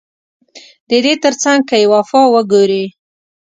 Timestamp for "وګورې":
2.33-2.83